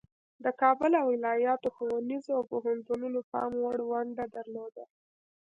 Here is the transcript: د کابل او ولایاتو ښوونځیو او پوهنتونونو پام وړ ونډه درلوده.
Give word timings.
د 0.43 0.45
کابل 0.61 0.91
او 1.01 1.07
ولایاتو 1.15 1.67
ښوونځیو 1.75 2.37
او 2.37 2.43
پوهنتونونو 2.51 3.19
پام 3.31 3.51
وړ 3.63 3.79
ونډه 3.91 4.25
درلوده. 4.35 4.85